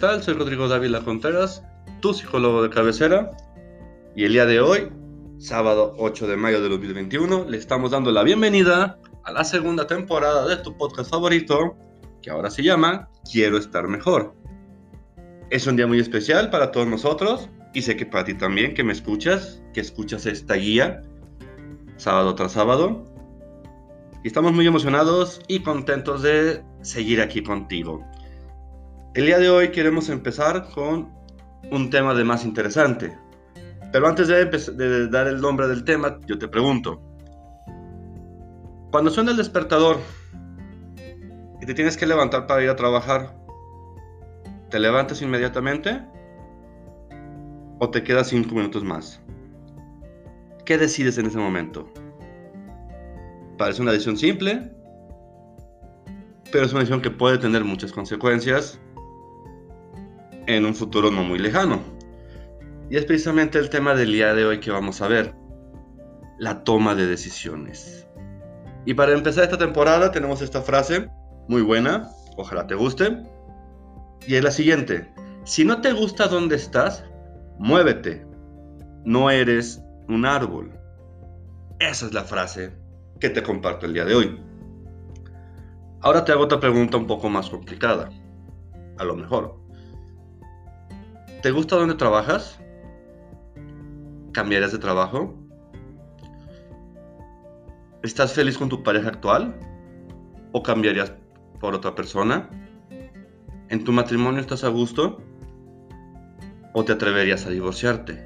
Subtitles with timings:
[0.00, 0.22] Hola, ¿qué tal?
[0.22, 1.62] Soy Rodrigo Dávila Contreras,
[2.00, 3.32] tu psicólogo de cabecera.
[4.16, 4.88] Y el día de hoy,
[5.36, 10.48] sábado 8 de mayo de 2021, le estamos dando la bienvenida a la segunda temporada
[10.48, 11.76] de tu podcast favorito,
[12.22, 14.34] que ahora se llama Quiero estar mejor.
[15.50, 18.82] Es un día muy especial para todos nosotros y sé que para ti también, que
[18.82, 21.02] me escuchas, que escuchas esta guía
[21.98, 23.04] sábado tras sábado.
[24.24, 28.02] Y estamos muy emocionados y contentos de seguir aquí contigo.
[29.12, 31.12] El día de hoy queremos empezar con
[31.72, 33.18] un tema de más interesante.
[33.90, 37.02] Pero antes de, dar el nombre del tema, yo te pregunto.
[38.92, 39.98] Cuando suena el despertador
[41.60, 43.34] y te tienes que levantar para ir a trabajar,
[44.70, 46.00] ¿te levantas inmediatamente?
[47.80, 49.20] ¿O te quedas cinco minutos más?
[50.64, 51.92] ¿Qué decides en ese momento?
[53.58, 54.70] Parece una decisión simple,
[56.52, 58.80] pero es una decisión que puede tener muchas consecuencias
[60.56, 61.80] en un futuro no muy lejano.
[62.90, 65.34] Y es precisamente el tema del día de hoy que vamos a ver,
[66.38, 68.06] la toma de decisiones.
[68.84, 71.08] Y para empezar esta temporada tenemos esta frase
[71.48, 73.16] muy buena, ojalá te guste,
[74.26, 75.12] y es la siguiente,
[75.44, 77.04] si no te gusta dónde estás,
[77.58, 78.26] muévete,
[79.04, 80.72] no eres un árbol.
[81.78, 82.72] Esa es la frase
[83.20, 84.40] que te comparto el día de hoy.
[86.00, 88.10] Ahora te hago otra pregunta un poco más complicada,
[88.98, 89.59] a lo mejor.
[91.42, 92.60] ¿Te gusta dónde trabajas?
[94.32, 95.34] ¿Cambiarías de trabajo?
[98.02, 99.54] ¿Estás feliz con tu pareja actual?
[100.52, 101.14] ¿O cambiarías
[101.58, 102.50] por otra persona?
[103.70, 105.22] ¿En tu matrimonio estás a gusto?
[106.74, 108.22] ¿O te atreverías a divorciarte?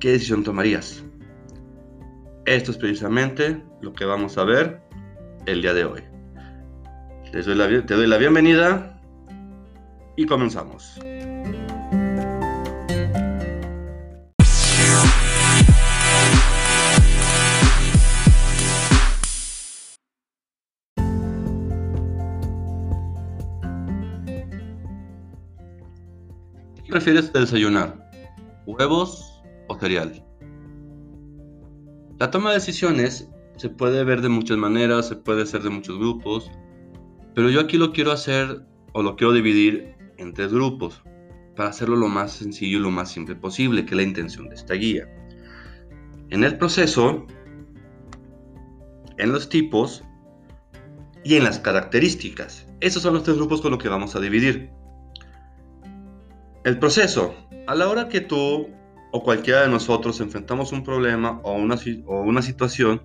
[0.00, 1.04] ¿Qué decisión tomarías?
[2.46, 4.82] Esto es precisamente lo que vamos a ver
[5.46, 6.02] el día de hoy.
[7.30, 9.00] te doy la bienvenida
[10.16, 10.98] y comenzamos.
[27.00, 28.10] Prefieres desayunar?
[28.66, 30.22] ¿Huevos o cereal?
[32.18, 35.98] La toma de decisiones se puede ver de muchas maneras, se puede hacer de muchos
[35.98, 36.50] grupos,
[37.34, 41.02] pero yo aquí lo quiero hacer o lo quiero dividir en tres grupos
[41.56, 44.56] para hacerlo lo más sencillo y lo más simple posible, que es la intención de
[44.56, 45.08] esta guía.
[46.28, 47.26] En el proceso,
[49.16, 50.04] en los tipos
[51.24, 52.66] y en las características.
[52.80, 54.70] Esos son los tres grupos con los que vamos a dividir.
[56.62, 57.34] El proceso.
[57.66, 58.68] A la hora que tú
[59.12, 63.02] o cualquiera de nosotros enfrentamos un problema o una, situación,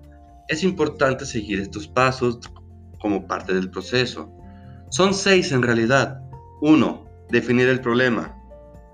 [0.48, 2.38] es importante seguir estos pasos
[3.00, 4.30] como parte del proceso.
[4.90, 6.20] Son seis en realidad.
[6.60, 8.36] Uno, definir el problema.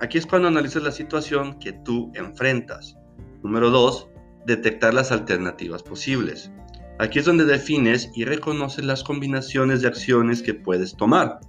[0.01, 2.97] Aquí es cuando analizas la situación que tú enfrentas.
[3.43, 4.09] Número dos,
[4.47, 6.53] detectar las alternativas posibles.
[7.01, 11.41] Aquí es donde defines y reconoces las combinaciones de acciones que puedes tomar.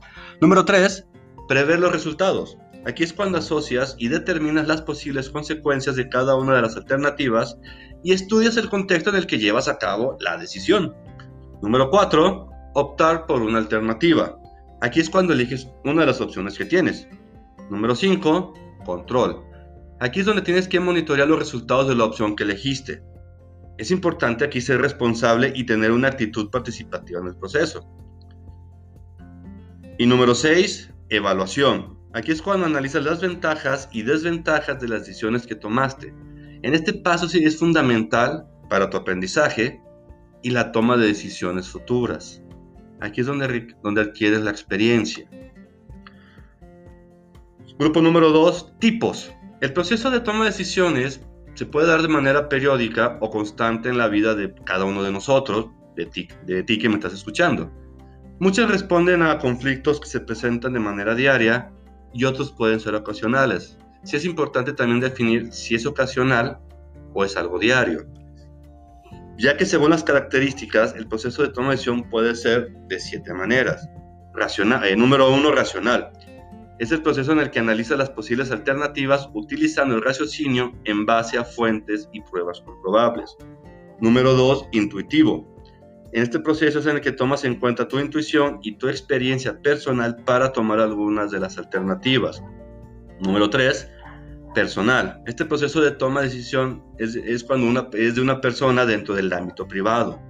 [0.42, 1.06] Número tres,
[1.48, 2.58] prever los resultados.
[2.86, 7.58] Aquí es cuando asocias y determinas las posibles consecuencias de cada una de las alternativas
[8.04, 10.94] y estudias el contexto en el que llevas a cabo la decisión.
[11.62, 12.50] Número 4.
[12.74, 14.38] Optar por una alternativa.
[14.82, 17.08] Aquí es cuando eliges una de las opciones que tienes.
[17.70, 18.54] Número 5.
[18.86, 19.42] Control.
[20.02, 23.02] Aquí es donde tienes que monitorear los resultados de la opción que elegiste.
[23.78, 27.88] Es importante aquí ser responsable y tener una actitud participativa en el proceso.
[29.98, 30.92] Y número 6.
[31.08, 32.03] Evaluación.
[32.14, 36.14] Aquí es cuando analizas las ventajas y desventajas de las decisiones que tomaste.
[36.62, 39.82] En este paso sí es fundamental para tu aprendizaje
[40.44, 42.44] y la toma de decisiones futuras.
[43.02, 45.28] Aquí es donde, donde adquieres la experiencia.
[47.80, 49.34] Grupo número 2, tipos.
[49.62, 51.22] El proceso de toma de decisiones
[51.56, 55.12] se puede dar de manera periódica o constante en la vida de cada uno de
[55.12, 57.72] nosotros, de ti, de ti que me estás escuchando.
[58.40, 61.72] Muchas responden a conflictos que se presentan de manera diaria
[62.14, 63.78] y otros pueden ser ocasionales.
[64.04, 66.60] Sí es importante también definir si es ocasional
[67.14, 68.06] o es algo diario,
[69.38, 73.34] ya que según las características el proceso de toma de decisión puede ser de siete
[73.34, 73.88] maneras.
[74.34, 76.12] Racional, eh, número uno, racional.
[76.80, 81.38] Es el proceso en el que analiza las posibles alternativas utilizando el raciocinio en base
[81.38, 83.38] a fuentes y pruebas comprobables.
[84.00, 85.53] Número dos, intuitivo.
[86.14, 89.60] En este proceso es en el que tomas en cuenta tu intuición y tu experiencia
[89.60, 92.44] personal para tomar algunas de las alternativas.
[93.20, 93.90] Número 3.
[94.54, 95.24] Personal.
[95.26, 99.34] Este proceso de toma de decisión es, cuando una, es de una persona dentro del
[99.34, 100.22] ámbito privado.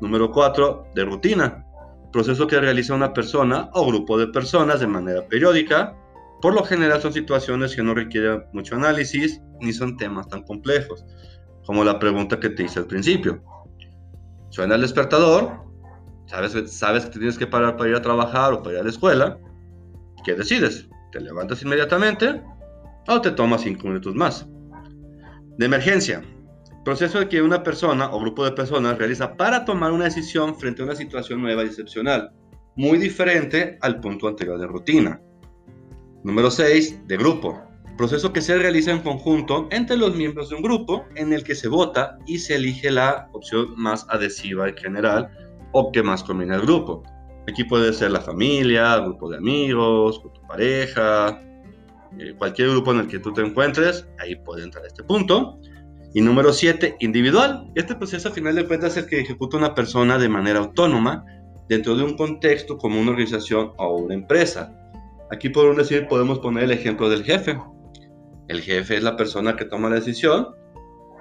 [0.00, 0.90] Número 4.
[0.94, 1.64] De rutina.
[2.12, 5.96] proceso que realiza una persona o grupo de personas de manera periódica.
[6.40, 11.04] Por lo general son situaciones que no requieren mucho análisis ni son temas tan complejos,
[11.66, 13.42] como la pregunta que te hice al principio.
[14.50, 15.64] Suena el despertador,
[16.26, 18.90] sabes, sabes que tienes que parar para ir a trabajar o para ir a la
[18.90, 19.38] escuela.
[20.24, 20.88] ¿Qué decides?
[21.12, 22.42] ¿Te levantas inmediatamente
[23.08, 24.46] o te tomas cinco minutos más?
[25.56, 26.22] De emergencia,
[26.84, 30.86] proceso que una persona o grupo de personas realiza para tomar una decisión frente a
[30.86, 32.32] una situación nueva y excepcional,
[32.76, 35.20] muy diferente al punto anterior de rutina.
[36.24, 37.06] Número 6.
[37.06, 37.67] De grupo.
[37.98, 41.56] Proceso que se realiza en conjunto entre los miembros de un grupo en el que
[41.56, 45.28] se vota y se elige la opción más adhesiva en general
[45.72, 47.02] o que más conviene al grupo.
[47.48, 51.42] Aquí puede ser la familia, grupo de amigos, tu pareja,
[52.16, 55.58] eh, cualquier grupo en el que tú te encuentres, ahí puede entrar este punto.
[56.14, 57.68] Y número 7, individual.
[57.74, 61.24] Este proceso a final de cuentas es el que ejecuta una persona de manera autónoma
[61.68, 64.72] dentro de un contexto como una organización o una empresa.
[65.32, 67.58] Aquí podemos decir, podemos poner el ejemplo del jefe.
[68.48, 70.48] El jefe es la persona que toma la decisión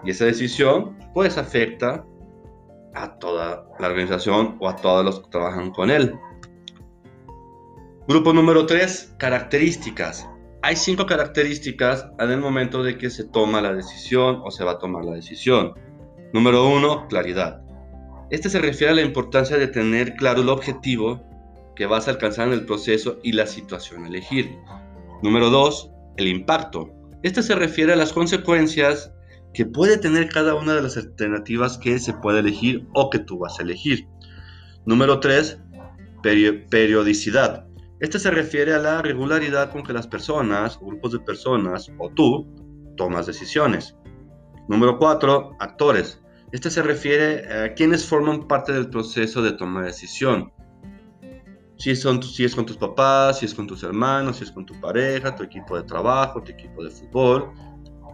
[0.04, 2.06] y esa decisión pues afecta
[2.94, 6.16] a toda la organización o a todos los que trabajan con él.
[8.08, 10.28] Grupo número 3, características
[10.68, 14.74] hay cinco características en el momento de que se toma la decisión o se va
[14.74, 15.74] a tomar la decisión.
[16.34, 17.62] Número uno, claridad.
[18.32, 21.24] Este se refiere a la importancia de tener claro el objetivo
[21.76, 24.58] que vas a alcanzar en el proceso y la situación a elegir.
[25.22, 26.92] Número dos, el impacto.
[27.24, 29.12] Este se refiere a las consecuencias
[29.54, 33.40] que puede tener cada una de las alternativas que se puede elegir o que tú
[33.40, 34.08] vas a elegir.
[34.86, 35.60] Número tres,
[36.22, 37.66] periodicidad.
[38.00, 42.48] Este se refiere a la regularidad con que las personas, grupos de personas o tú
[42.96, 43.96] tomas decisiones.
[44.68, 45.58] Número 4.
[45.60, 46.22] Actores.
[46.52, 50.52] Este se refiere a quienes forman parte del proceso de toma de decisión.
[51.78, 52.04] Si, es
[52.56, 55.78] con tus papás, si es con tus hermanos, si es con tu pareja, tu equipo
[55.78, 57.52] de trabajo, tu equipo de fútbol.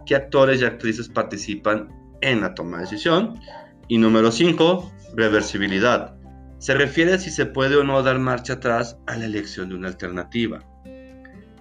[0.04, 1.88] ¿Qué actores y actrices participan
[2.20, 3.40] en la toma de decisión?
[3.88, 4.92] Y número 5.
[5.16, 6.14] Reversibilidad.
[6.58, 9.76] Se refiere a si se puede o no dar marcha atrás a la elección de
[9.76, 10.62] una alternativa.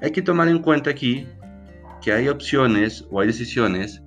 [0.02, 1.26] Hay que tomar en cuenta aquí
[2.02, 4.02] que hay opciones o hay decisiones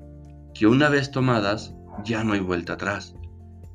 [0.55, 3.15] que una vez tomadas ya no hay vuelta atrás.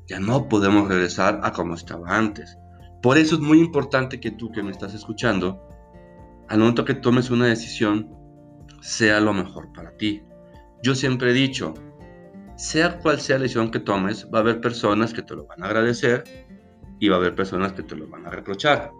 [0.08, 2.56] Ya no podemos regresar a como estaba antes.
[3.02, 5.68] Por eso es muy importante que tú que me estás escuchando,
[6.48, 8.08] al momento que tomes una decisión,
[8.80, 10.22] sea lo mejor para ti.
[10.84, 11.74] Yo siempre he dicho,
[12.56, 15.62] sea cual sea la decisión que tomes, va a haber personas que te lo van
[15.62, 16.22] a agradecer
[17.00, 18.92] y va a haber personas que te lo van a reprochar.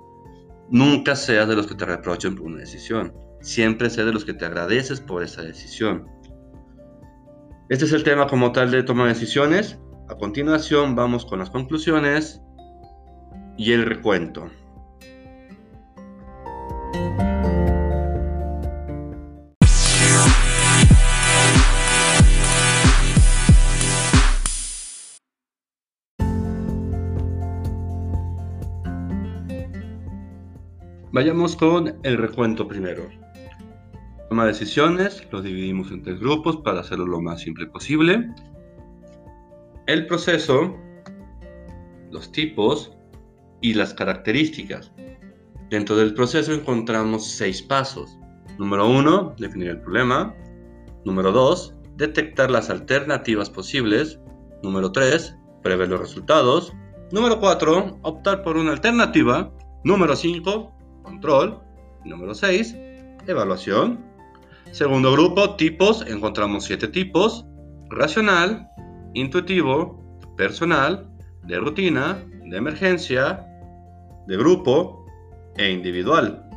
[0.68, 3.14] Nunca seas de los que te reprochen por una decisión.
[3.40, 6.08] Siempre sé de los que te agradeces por esa decisión.
[7.68, 9.78] Este es el tema como tal de toma de decisiones.
[10.08, 12.42] A continuación vamos con las conclusiones
[13.62, 14.50] y el recuento.
[31.12, 33.08] Vayamos con el recuento primero.
[34.28, 38.28] Toma decisiones, lo dividimos en tres grupos para hacerlo lo más simple posible.
[39.86, 40.76] El proceso,
[42.10, 42.96] los tipos
[43.62, 44.92] y las características.
[45.70, 48.18] Dentro del proceso encontramos seis pasos.
[48.58, 50.34] Número uno, definir el problema.
[51.04, 54.20] Número dos, detectar las alternativas posibles.
[54.62, 56.72] Número tres, prever los resultados.
[57.10, 59.50] Número cuatro, optar por una alternativa.
[59.84, 61.60] Número cinco, control.
[62.04, 62.76] Número 6,
[63.26, 64.04] evaluación.
[64.72, 66.04] Segundo grupo, tipos.
[66.06, 67.46] Encontramos siete tipos.
[67.90, 68.68] Racional,
[69.14, 70.02] intuitivo,
[70.36, 71.08] personal,
[71.44, 73.46] de rutina, de emergencia,
[74.26, 75.06] de grupo
[75.56, 76.48] e individual.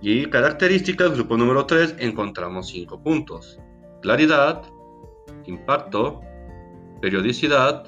[0.00, 3.58] Y características, grupo número 3, encontramos cinco puntos.
[4.02, 4.62] Claridad,
[5.46, 6.20] impacto,
[7.00, 7.86] periodicidad,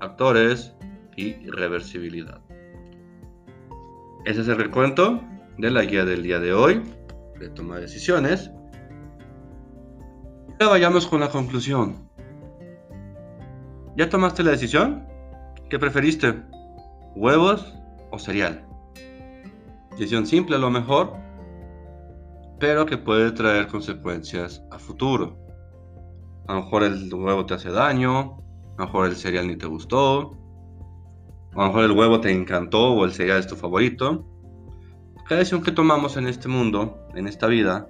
[0.00, 0.74] actores
[1.16, 2.40] y reversibilidad.
[4.24, 5.20] Ese es el recuento
[5.56, 6.82] de la guía del día de hoy,
[7.38, 8.50] de toma de decisiones.
[10.58, 12.08] Ahora vayamos con la conclusión.
[13.96, 15.06] ¿Ya tomaste la decisión?
[15.70, 16.34] ¿Qué preferiste?
[17.16, 17.72] ¿Huevos
[18.10, 18.66] o cereal?
[19.92, 21.14] Decisión simple a lo mejor,
[22.60, 25.38] pero que puede traer consecuencias a futuro.
[26.46, 28.36] A lo mejor el huevo te hace daño,
[28.76, 30.36] a lo mejor el cereal ni te gustó,
[31.54, 34.26] a lo mejor el huevo te encantó o el cereal es tu favorito.
[35.26, 37.88] Cada decisión que tomamos en este mundo, en esta vida,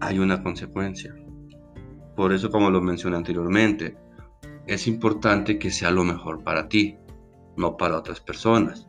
[0.00, 1.14] hay una consecuencia.
[2.14, 3.96] Por eso, como lo mencioné anteriormente,
[4.66, 6.98] es importante que sea lo mejor para ti,
[7.56, 8.88] no para otras personas.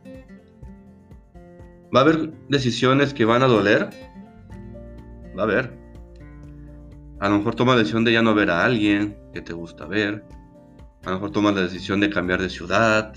[1.94, 3.90] Va a haber decisiones que van a doler.
[5.36, 5.78] Va a haber.
[7.20, 9.86] A lo mejor tomas la decisión de ya no ver a alguien que te gusta
[9.86, 10.24] ver.
[11.04, 13.14] A lo mejor tomas la decisión de cambiar de ciudad.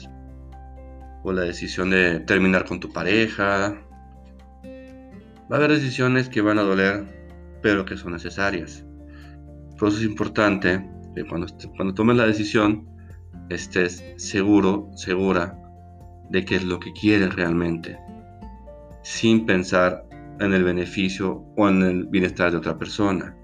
[1.24, 3.76] O la decisión de terminar con tu pareja.
[5.52, 8.86] Va a haber decisiones que van a doler, pero que son necesarias.
[9.78, 12.89] Por eso es importante que cuando, cuando tomes la decisión
[13.50, 15.58] estés seguro, segura
[16.30, 18.00] de qué es lo que quieres realmente,
[19.02, 20.06] sin pensar
[20.40, 23.36] en el beneficio o en el bienestar de otra persona.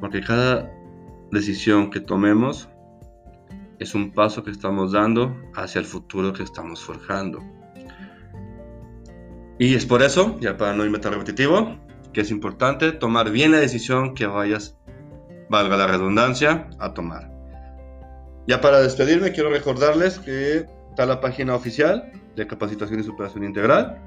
[0.00, 0.72] Porque cada
[1.30, 2.68] decisión que tomemos
[3.78, 7.40] es un paso que estamos dando hacia el futuro que estamos forjando.
[9.58, 11.76] Y es por eso, ya para no irme tan repetitivo,
[12.12, 14.76] que es importante tomar bien la decisión que vayas,
[15.48, 17.31] valga la redundancia, a tomar.
[18.46, 23.98] Ya para despedirme, quiero recordarles que está la página oficial de capacitación y superación integral,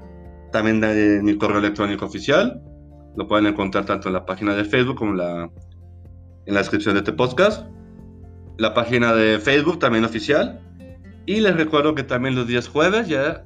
[0.52, 2.62] también mi correo electrónico oficial.
[3.16, 5.50] Lo pueden encontrar tanto en la página de Facebook como en la,
[6.44, 7.66] en la descripción de este podcast.
[8.58, 10.60] La página de Facebook también oficial.
[11.24, 13.44] Y les recuerdo que también los días jueves ya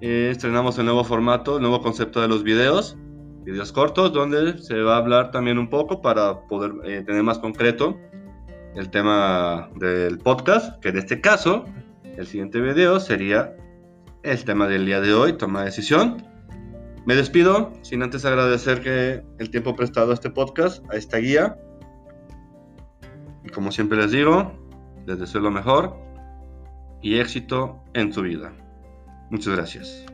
[0.00, 2.96] eh, estrenamos el nuevo formato, el nuevo concepto de los videos,
[3.44, 7.38] videos cortos, donde se va a hablar también un poco para poder eh, tener más
[7.38, 7.98] concreto
[8.74, 11.64] el tema del podcast, que en este caso,
[12.16, 13.54] el siguiente video sería
[14.22, 16.22] el tema del día de hoy, toma de decisión.
[17.04, 21.58] Me despido sin antes agradecer que el tiempo prestado a este podcast, a esta guía.
[23.44, 24.52] Y como siempre les digo,
[25.06, 25.96] les deseo lo mejor
[27.02, 28.52] y éxito en su vida.
[29.30, 30.06] Muchas gracias.